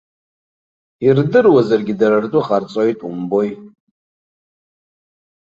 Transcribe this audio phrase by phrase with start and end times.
[1.05, 3.51] Ирдыруазаргьы дара ртәы ҟарҵоит умбои.